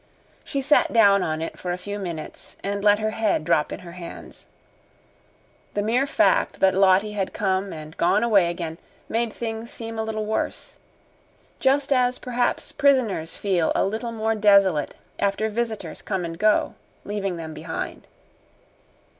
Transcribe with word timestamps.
She 0.43 0.61
sat 0.61 0.91
down 0.91 1.21
on 1.21 1.43
it 1.43 1.59
for 1.59 1.71
a 1.71 1.77
few 1.77 1.99
minutes 1.99 2.57
and 2.63 2.83
let 2.83 2.97
her 2.97 3.11
head 3.11 3.43
drop 3.43 3.71
in 3.71 3.81
her 3.81 3.91
hands. 3.91 4.47
The 5.75 5.83
mere 5.83 6.07
fact 6.07 6.59
that 6.59 6.73
Lottie 6.73 7.11
had 7.11 7.33
come 7.33 7.71
and 7.71 7.95
gone 7.97 8.23
away 8.23 8.49
again 8.49 8.79
made 9.07 9.31
things 9.31 9.69
seem 9.69 9.99
a 9.99 10.03
little 10.03 10.25
worse 10.25 10.77
just 11.59 11.93
as 11.93 12.17
perhaps 12.17 12.71
prisoners 12.71 13.37
feel 13.37 13.71
a 13.75 13.85
little 13.85 14.11
more 14.11 14.33
desolate 14.33 14.95
after 15.19 15.49
visitors 15.49 16.01
come 16.01 16.25
and 16.25 16.39
go, 16.39 16.73
leaving 17.05 17.37
them 17.37 17.53
behind. 17.53 18.07